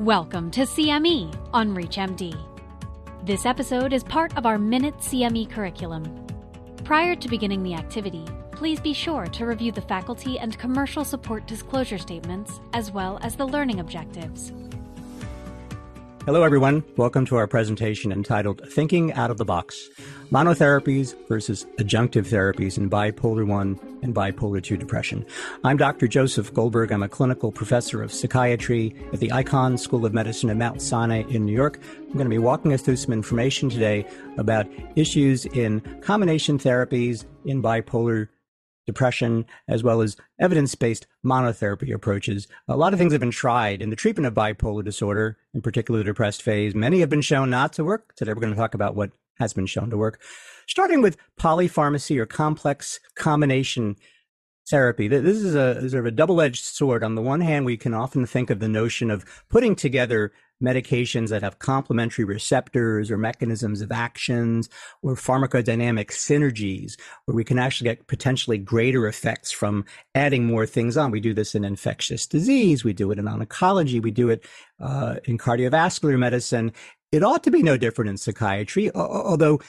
[0.00, 2.34] Welcome to CME on ReachMD.
[3.26, 6.26] This episode is part of our Minute CME curriculum.
[6.84, 11.46] Prior to beginning the activity, please be sure to review the faculty and commercial support
[11.46, 14.54] disclosure statements as well as the learning objectives.
[16.24, 16.82] Hello, everyone.
[16.96, 19.90] Welcome to our presentation entitled Thinking Out of the Box
[20.30, 25.26] Monotherapies versus Adjunctive Therapies in Bipolar 1 and Bipolar 2 Depression.
[25.64, 26.06] I'm Dr.
[26.06, 26.92] Joseph Goldberg.
[26.92, 31.24] I'm a clinical professor of psychiatry at the Icahn School of Medicine at Mount Sinai
[31.30, 31.80] in New York.
[31.98, 34.06] I'm going to be walking us through some information today
[34.38, 38.28] about issues in combination therapies in bipolar
[38.86, 42.46] depression, as well as evidence based monotherapy approaches.
[42.68, 45.98] A lot of things have been tried in the treatment of bipolar disorder, in particular
[45.98, 46.72] the depressed phase.
[46.72, 48.14] Many have been shown not to work.
[48.14, 49.10] Today we're going to talk about what
[49.40, 50.20] has been shown to work.
[50.68, 53.96] Starting with polypharmacy or complex combination
[54.70, 55.08] therapy.
[55.08, 57.02] This is a sort of a double-edged sword.
[57.02, 60.32] On the one hand, we can often think of the notion of putting together
[60.62, 64.68] medications that have complementary receptors or mechanisms of actions
[65.02, 70.96] or pharmacodynamic synergies where we can actually get potentially greater effects from adding more things
[70.96, 71.10] on.
[71.10, 72.84] We do this in infectious disease.
[72.84, 74.02] We do it in oncology.
[74.02, 74.46] We do it
[74.78, 76.72] uh, in cardiovascular medicine.
[77.12, 79.60] It ought to be no different in psychiatry, although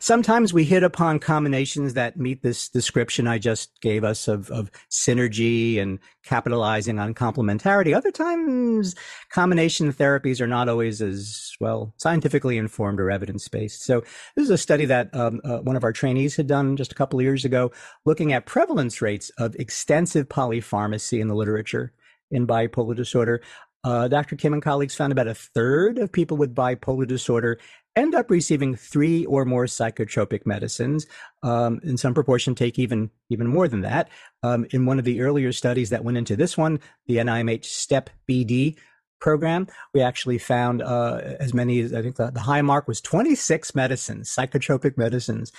[0.00, 4.68] sometimes we hit upon combinations that meet this description I just gave us of, of
[4.90, 7.94] synergy and capitalizing on complementarity.
[7.94, 8.96] Other times,
[9.30, 13.84] combination therapies are not always as well scientifically informed or evidence based.
[13.84, 14.00] So,
[14.34, 16.96] this is a study that um, uh, one of our trainees had done just a
[16.96, 17.70] couple of years ago,
[18.04, 21.92] looking at prevalence rates of extensive polypharmacy in the literature
[22.32, 23.40] in bipolar disorder.
[23.84, 24.36] Uh, Dr.
[24.36, 27.58] Kim and colleagues found about a third of people with bipolar disorder
[27.96, 31.06] end up receiving three or more psychotropic medicines.
[31.42, 34.08] Um, in some proportion, take even even more than that.
[34.42, 38.10] Um, in one of the earlier studies that went into this one, the NIMH STEP
[38.28, 38.76] BD
[39.20, 43.00] program, we actually found uh, as many as I think the, the high mark was
[43.00, 45.52] 26 medicines, psychotropic medicines.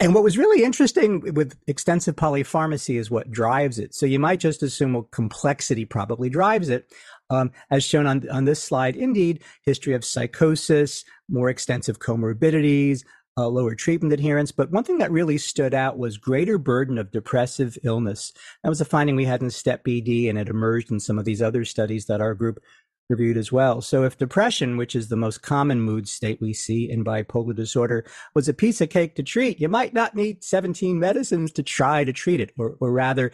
[0.00, 3.94] And what was really interesting with extensive polypharmacy is what drives it.
[3.94, 6.92] So you might just assume, well, complexity probably drives it.
[7.30, 13.02] Um, as shown on, on this slide, indeed, history of psychosis, more extensive comorbidities,
[13.36, 14.52] uh, lower treatment adherence.
[14.52, 18.32] But one thing that really stood out was greater burden of depressive illness.
[18.62, 21.24] That was a finding we had in STEP BD, and it emerged in some of
[21.24, 22.60] these other studies that our group
[23.08, 23.82] reviewed as well.
[23.82, 28.06] So if depression, which is the most common mood state we see in bipolar disorder,
[28.34, 32.04] was a piece of cake to treat, you might not need 17 medicines to try
[32.04, 33.30] to treat it, or, or rather,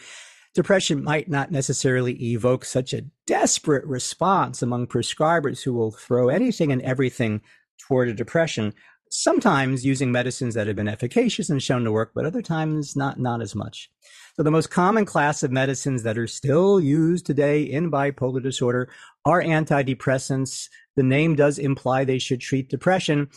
[0.54, 6.72] depression might not necessarily evoke such a desperate response among prescribers who will throw anything
[6.72, 7.40] and everything
[7.78, 8.74] toward a depression,
[9.10, 13.18] sometimes using medicines that have been efficacious and shown to work, but other times not,
[13.18, 13.90] not as much.
[14.36, 18.88] So the most common class of medicines that are still used today in bipolar disorder
[19.24, 20.68] are antidepressants.
[20.96, 23.28] The name does imply they should treat depression.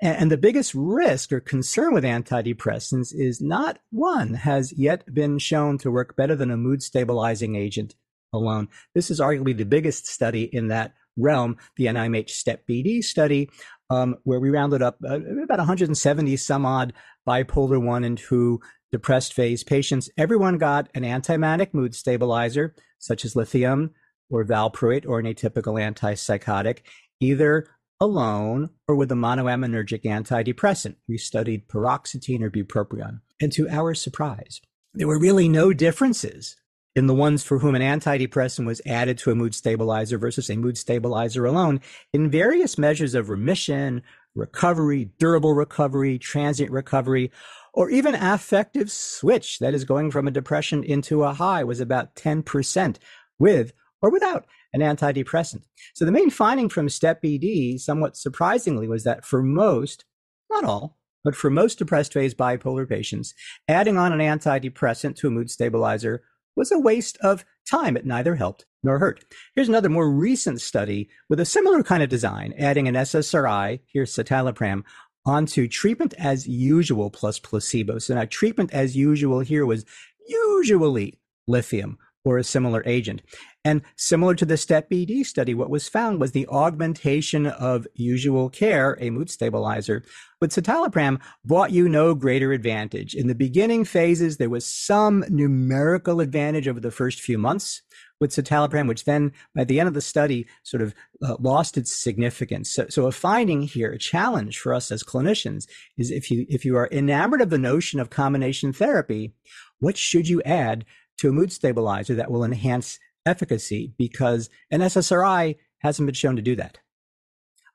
[0.00, 5.78] And the biggest risk or concern with antidepressants is not one has yet been shown
[5.78, 7.94] to work better than a mood stabilizing agent
[8.32, 8.68] alone.
[8.94, 13.48] This is arguably the biggest study in that realm, the NIMH STEP BD study,
[13.88, 16.92] um, where we rounded up uh, about 170 some odd
[17.26, 18.60] bipolar 1 and 2
[18.92, 20.10] depressed phase patients.
[20.18, 23.92] Everyone got an antimanic mood stabilizer, such as lithium
[24.28, 26.80] or valproate or an atypical antipsychotic,
[27.20, 27.68] either
[28.00, 30.96] alone or with a monoaminergic antidepressant.
[31.08, 33.20] We studied paroxetine or bupropion.
[33.40, 34.60] And to our surprise,
[34.94, 36.56] there were really no differences
[36.94, 40.56] in the ones for whom an antidepressant was added to a mood stabilizer versus a
[40.56, 41.80] mood stabilizer alone
[42.14, 44.02] in various measures of remission,
[44.34, 47.30] recovery, durable recovery, transient recovery,
[47.74, 52.14] or even affective switch, that is going from a depression into a high, was about
[52.14, 52.96] 10%
[53.38, 54.46] with or without
[54.80, 55.62] an antidepressant.
[55.94, 60.04] So the main finding from STEP BD, somewhat surprisingly, was that for most,
[60.50, 63.34] not all, but for most depressed phase bipolar patients,
[63.68, 66.22] adding on an antidepressant to a mood stabilizer
[66.54, 67.96] was a waste of time.
[67.96, 69.24] It neither helped nor hurt.
[69.54, 74.14] Here's another more recent study with a similar kind of design, adding an SSRI, here's
[74.14, 74.84] citalopram,
[75.24, 77.98] onto treatment as usual plus placebo.
[77.98, 79.84] So now treatment as usual here was
[80.28, 81.18] usually
[81.48, 83.22] lithium or a similar agent.
[83.64, 88.50] And similar to the STEP BD study, what was found was the augmentation of usual
[88.50, 90.02] care, a mood stabilizer,
[90.40, 93.14] with citalopram brought you no greater advantage.
[93.14, 97.82] In the beginning phases, there was some numerical advantage over the first few months
[98.20, 101.94] with citalopram, which then by the end of the study sort of uh, lost its
[101.94, 102.72] significance.
[102.72, 106.64] So, so a finding here, a challenge for us as clinicians is if you, if
[106.64, 109.32] you are enamored of the notion of combination therapy,
[109.78, 110.84] what should you add
[111.18, 116.42] to a mood stabilizer that will enhance efficacy because an SSRI hasn't been shown to
[116.42, 116.78] do that.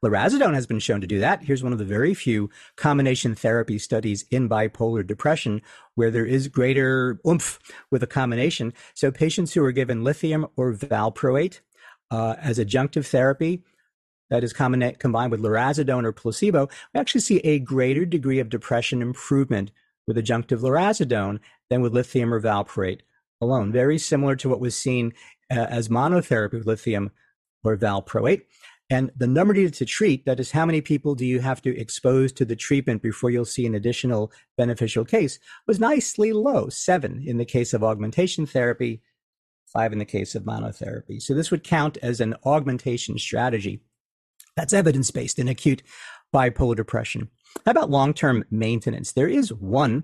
[0.04, 1.44] Lurasidone has been shown to do that.
[1.44, 5.62] Here's one of the very few combination therapy studies in bipolar depression
[5.94, 7.60] where there is greater oomph
[7.92, 8.74] with a combination.
[8.96, 11.60] So patients who are given lithium or valproate
[12.10, 13.64] uh, as adjunctive therapy,
[14.32, 18.50] that is combined, combined with lurasidone or placebo, we actually see a greater degree of
[18.50, 19.72] depression improvement
[20.08, 21.40] with adjunctive lurasidone
[21.70, 23.02] than with lithium or valproate
[23.42, 23.72] alone.
[23.72, 25.14] Very similar to what was seen
[25.50, 27.12] uh, as monotherapy with lithium
[27.64, 28.44] or valproate.
[28.90, 31.78] And the number needed to treat, that is, how many people do you have to
[31.80, 37.24] expose to the treatment before you'll see an additional beneficial case, was nicely low seven
[37.26, 39.02] in the case of augmentation therapy,
[39.66, 41.22] five in the case of monotherapy.
[41.22, 43.80] So this would count as an augmentation strategy.
[44.58, 45.84] That's evidence based in acute
[46.34, 47.30] bipolar depression.
[47.66, 49.14] How about long term maintenance?
[49.14, 50.04] There is one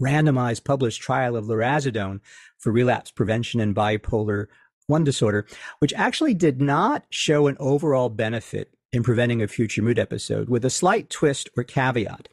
[0.00, 2.20] randomized published trial of lurasidone
[2.58, 4.46] for relapse prevention in bipolar
[4.86, 5.46] one disorder,
[5.78, 10.64] which actually did not show an overall benefit in preventing a future mood episode, with
[10.64, 12.28] a slight twist or caveat.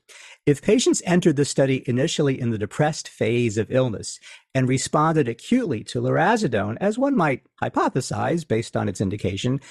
[0.45, 4.19] If patients entered the study initially in the depressed phase of illness
[4.53, 9.61] and responded acutely to lurasidone, as one might hypothesize based on its indication,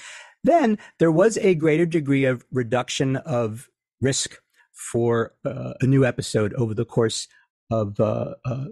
[0.43, 3.67] then there was a greater degree of reduction of
[4.01, 4.37] risk
[4.73, 7.27] for uh, a new episode over the course
[7.71, 8.65] of uh, uh,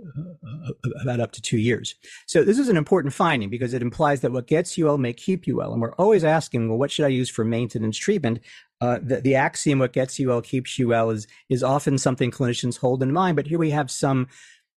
[0.47, 0.71] uh,
[1.01, 1.95] about up to two years.
[2.25, 5.13] So this is an important finding because it implies that what gets you well may
[5.13, 5.71] keep you well.
[5.71, 8.39] And we're always asking, well, what should I use for maintenance treatment?
[8.81, 12.31] Uh, the, the axiom, what gets you well keeps you well, is, is often something
[12.31, 13.35] clinicians hold in mind.
[13.35, 14.27] But here we have some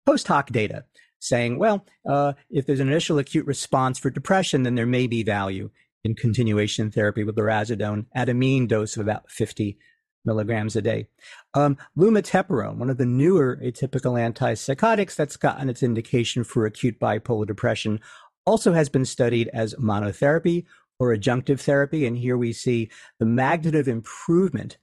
[0.05, 0.85] post hoc data
[1.21, 5.23] saying, well, uh, if there's an initial acute response for depression, then there may be
[5.23, 5.71] value
[6.05, 9.79] in continuation therapy with lurasidone at a mean dose of about 50
[10.25, 11.09] milligrams a day.
[11.55, 17.47] Um, lumateperone, one of the newer atypical antipsychotics that's gotten its indication for acute bipolar
[17.47, 18.01] depression,
[18.45, 20.65] also has been studied as monotherapy
[20.99, 22.07] or adjunctive therapy.
[22.07, 24.79] And here we see the magnitude of improvement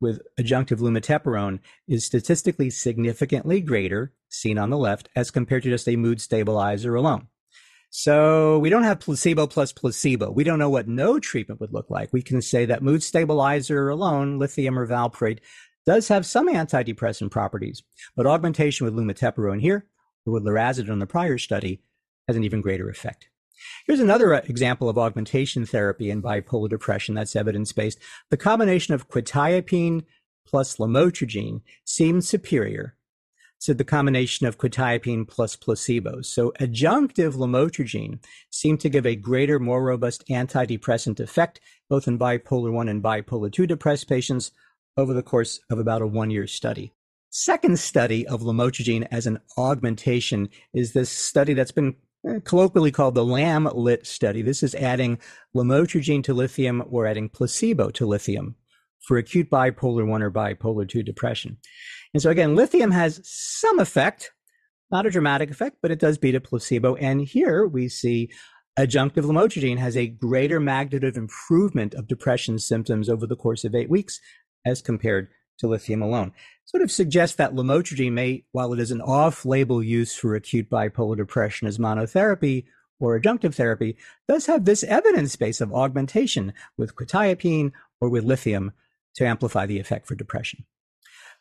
[0.00, 5.88] with adjunctive lumateperone is statistically significantly greater, seen on the left, as compared to just
[5.88, 7.28] a mood stabilizer alone.
[7.90, 10.30] So we don't have placebo plus placebo.
[10.30, 12.12] We don't know what no treatment would look like.
[12.12, 15.40] We can say that mood stabilizer alone, lithium or valproate,
[15.86, 17.82] does have some antidepressant properties,
[18.16, 19.86] but augmentation with lumateperone here
[20.24, 21.82] or with lurasidone in the prior study
[22.28, 23.28] has an even greater effect.
[23.86, 27.98] Here's another uh, example of augmentation therapy in bipolar depression that's evidence based.
[28.30, 30.04] The combination of quetiapine
[30.46, 32.96] plus lamotrigine seems superior
[33.60, 36.22] to the combination of quetiapine plus placebo.
[36.22, 38.18] So adjunctive lamotrigine
[38.50, 43.52] seemed to give a greater, more robust antidepressant effect, both in bipolar 1 and bipolar
[43.52, 44.52] 2 depressed patients
[44.96, 46.92] over the course of about a one year study.
[47.30, 51.94] Second study of lamotrigine as an augmentation is this study that's been
[52.26, 54.42] eh, colloquially called the LAM-LIT study.
[54.42, 55.18] This is adding
[55.54, 58.56] lamotrigine to lithium or adding placebo to lithium
[59.06, 61.58] for acute bipolar 1 or bipolar 2 depression.
[62.12, 64.32] And so again, lithium has some effect,
[64.90, 66.96] not a dramatic effect, but it does beat a placebo.
[66.96, 68.30] And here we see
[68.78, 73.74] adjunctive lamotrigine has a greater magnitude of improvement of depression symptoms over the course of
[73.74, 74.20] eight weeks
[74.64, 75.28] as compared
[75.58, 76.32] to lithium alone.
[76.64, 81.16] Sort of suggests that lamotrigine may, while it is an off-label use for acute bipolar
[81.16, 82.64] depression as monotherapy
[82.98, 83.96] or adjunctive therapy,
[84.28, 88.72] does have this evidence base of augmentation with quetiapine or with lithium
[89.14, 90.64] to amplify the effect for depression.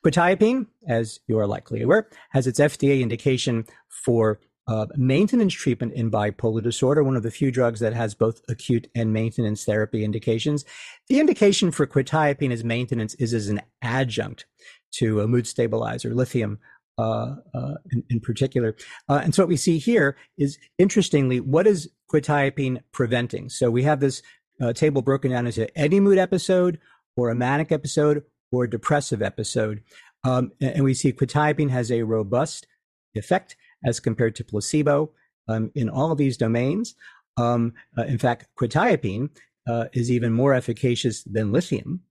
[0.06, 6.12] Quetiapine, as you are likely aware, has its FDA indication for uh, maintenance treatment in
[6.12, 10.63] bipolar disorder, one of the few drugs that has both acute and maintenance therapy indications.
[11.08, 14.46] The indication for quetiapine as maintenance is as an adjunct
[14.91, 16.60] to a mood stabilizer, lithium
[17.00, 18.75] uh, uh, in, in, particular.
[19.08, 23.50] Uh, and so what we see here is, interestingly, what is quetiapine preventing?
[23.50, 24.22] So we have this
[24.62, 26.77] uh, table broken down into any mood episode
[27.15, 29.84] or a manic episode or depressive episode.
[30.24, 32.68] Um, and we see quetiapine has a robust
[33.15, 35.12] effect as compared to placebo
[35.48, 36.96] um, in all of these domains.
[37.38, 39.29] Um, uh, in fact, quetiapine
[39.68, 42.01] uh, is even more efficacious than lithium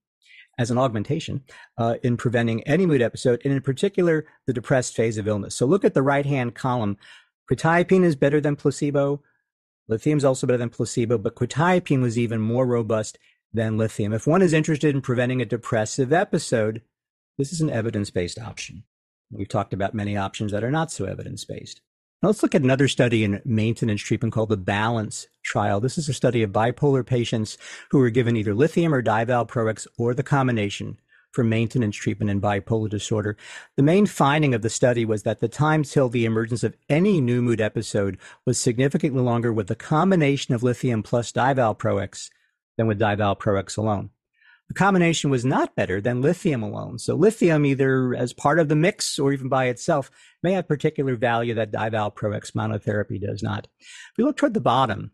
[0.57, 1.41] as an augmentation
[1.77, 5.55] uh, in preventing any mood episode, and in particular, the depressed phase of illness.
[5.55, 6.97] So look at the right hand column.
[7.49, 9.21] Quetiapine is better than placebo.
[9.87, 13.17] Lithium is also better than placebo, but quetiapine was even more robust
[13.53, 14.13] than lithium.
[14.13, 16.81] If one is interested in preventing a depressive episode,
[17.37, 18.83] this is an evidence based option.
[19.31, 21.81] We've talked about many options that are not so evidence based.
[22.21, 25.79] Now let's look at another study in maintenance treatment called the BALANCE trial.
[25.79, 27.57] This is a study of bipolar patients
[27.91, 30.99] who were given either lithium or divalproex or the combination
[31.31, 33.37] for maintenance treatment in bipolar disorder.
[33.77, 37.21] The main finding of the study was that the time till the emergence of any
[37.21, 42.29] new mood episode was significantly longer with the combination of lithium plus divalproex
[42.79, 44.09] than with divalproex alone.
[44.69, 46.97] The combination was not better than lithium alone.
[46.97, 50.09] So lithium, either as part of the mix or even by itself,
[50.43, 53.67] may have particular value that divalproex monotherapy does not.
[53.81, 55.11] If we look toward the bottom,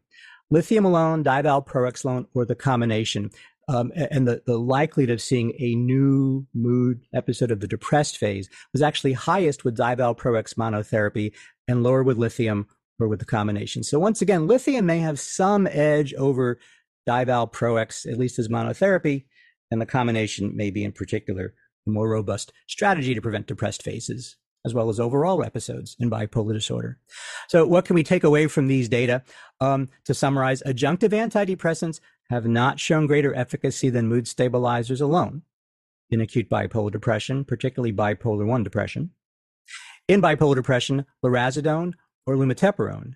[0.51, 3.31] lithium alone, divalproex alone, or the combination,
[3.67, 8.47] um, and the, the likelihood of seeing a new mood episode of the depressed phase
[8.73, 11.31] was actually highest with divalproex monotherapy
[11.67, 12.67] and lower with lithium
[12.99, 13.81] or with the combination.
[13.81, 16.59] So once again, lithium may have some edge over
[17.07, 19.25] divalproex, at least as monotherapy,
[19.71, 21.53] and the combination may be in particular
[21.87, 26.53] a more robust strategy to prevent depressed phases as well as overall episodes in bipolar
[26.53, 26.97] disorder.
[27.47, 29.23] So, what can we take away from these data?
[29.61, 35.43] Um, to summarize, adjunctive antidepressants have not shown greater efficacy than mood stabilizers alone
[36.09, 39.11] in acute bipolar depression, particularly bipolar 1 depression.
[40.07, 41.93] In bipolar depression, lurasidone
[42.25, 43.13] or lumateperone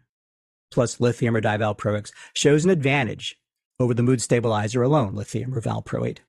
[0.71, 3.38] plus lithium or divalproex shows an advantage
[3.79, 6.19] over the mood stabilizer alone, lithium or valproate.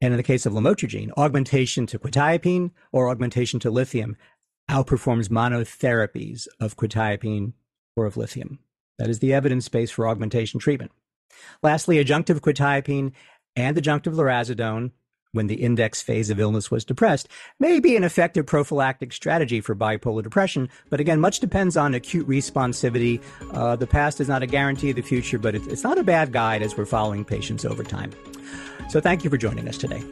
[0.00, 4.16] And in the case of lamotrigine, augmentation to quetiapine or augmentation to lithium
[4.70, 7.52] outperforms monotherapies of quetiapine
[7.96, 8.60] or of lithium.
[8.98, 10.92] That is the evidence base for augmentation treatment.
[11.62, 13.12] Lastly, adjunctive quetiapine
[13.56, 14.92] and adjunctive lurasidone,
[15.32, 19.74] when the index phase of illness was depressed, may be an effective prophylactic strategy for
[19.74, 20.68] bipolar depression.
[20.88, 23.22] But again, much depends on acute responsivity.
[23.52, 26.32] Uh, the past is not a guarantee of the future, but it's not a bad
[26.32, 28.10] guide as we're following patients over time.
[28.88, 30.02] So thank you for joining us today.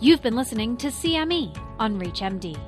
[0.00, 2.58] You've been listening to CME on ReachMD.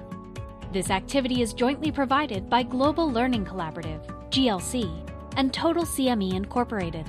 [0.73, 7.09] This activity is jointly provided by Global Learning Collaborative, GLC, and Total CME Incorporated,